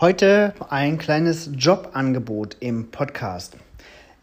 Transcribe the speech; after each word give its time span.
Heute 0.00 0.54
ein 0.68 0.98
kleines 0.98 1.50
Jobangebot 1.56 2.56
im 2.60 2.90
Podcast. 2.90 3.56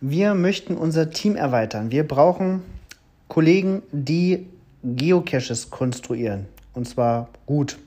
Wir 0.01 0.33
möchten 0.33 0.75
unser 0.75 1.11
Team 1.11 1.35
erweitern. 1.35 1.91
Wir 1.91 2.07
brauchen 2.07 2.63
Kollegen, 3.27 3.83
die 3.91 4.47
Geocaches 4.83 5.69
konstruieren. 5.69 6.47
Und 6.73 6.87
zwar 6.87 7.29
gut. 7.45 7.77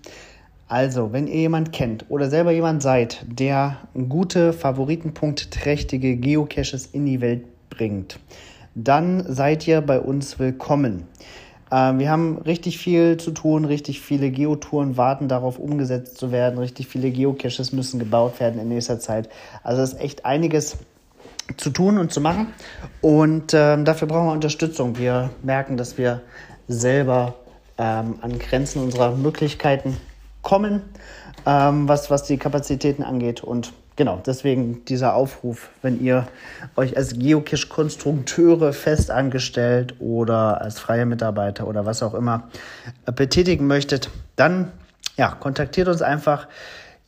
Also, 0.68 1.12
wenn 1.12 1.27
ihr 1.27 1.41
jemand 1.41 1.73
kennt 1.73 2.07
oder 2.09 2.30
selber 2.30 2.52
jemand 2.52 2.82
seid, 2.82 3.27
der 3.27 3.77
gute, 4.09 4.52
favoritenpunktträchtige 4.52 6.16
Geocaches 6.16 6.86
in 6.86 7.07
die 7.07 7.20
Welt 7.20 7.45
bringt, 7.70 8.18
dann 8.75 9.25
seid 9.30 9.66
ihr 9.66 9.80
bei 9.80 10.00
uns 10.00 10.39
willkommen. 10.39 11.09
Äh, 11.73 11.98
wir 11.98 12.11
haben 12.11 12.39
richtig 12.39 12.79
viel 12.79 13.16
zu 13.16 13.30
tun, 13.30 13.64
richtig 13.64 14.00
viele 14.00 14.30
Geotouren 14.30 14.96
warten 14.96 15.26
darauf, 15.26 15.58
umgesetzt 15.58 16.18
zu 16.18 16.30
werden, 16.30 16.58
richtig 16.58 16.86
viele 16.86 17.11
Geocaches 17.11 17.72
müssen 17.72 17.99
gebaut 17.99 18.39
werden 18.39 18.61
in 18.61 18.68
nächster 18.68 19.00
Zeit. 19.00 19.30
Also 19.64 19.82
es 19.82 19.94
ist 19.94 20.00
echt 20.00 20.25
einiges 20.27 20.77
zu 21.57 21.71
tun 21.71 21.99
und 21.99 22.13
zu 22.13 22.21
machen. 22.21 22.49
Und 23.00 23.54
ähm, 23.54 23.85
dafür 23.85 24.07
brauchen 24.07 24.27
wir 24.27 24.32
Unterstützung. 24.32 24.99
Wir 24.99 25.30
merken, 25.43 25.77
dass 25.77 25.99
wir 25.99 26.21
selber 26.68 27.35
ähm, 27.79 28.16
an 28.21 28.39
Grenzen 28.39 28.82
unserer 28.82 29.16
Möglichkeiten 29.16 29.96
kommen, 30.43 30.82
ähm, 31.46 31.89
was, 31.89 32.11
was 32.11 32.25
die 32.25 32.36
Kapazitäten 32.36 33.02
angeht. 33.02 33.42
Und 33.42 33.72
genau, 34.02 34.20
deswegen 34.27 34.84
dieser 34.86 35.14
Aufruf, 35.14 35.70
wenn 35.80 36.02
ihr 36.02 36.27
euch 36.74 36.97
als 36.97 37.16
Geocache-Konstrukteure 37.16 38.72
festangestellt 38.72 39.94
oder 40.00 40.60
als 40.60 40.80
freie 40.80 41.06
Mitarbeiter 41.06 41.69
oder 41.69 41.86
was 41.86 42.02
auch 42.02 42.14
immer 42.14 42.48
äh, 43.06 43.12
betätigen 43.12 43.69
möchtet, 43.69 44.10
dann 44.34 44.72
ja, 45.16 45.28
kontaktiert 45.28 45.86
uns 45.86 46.02
einfach. 46.02 46.48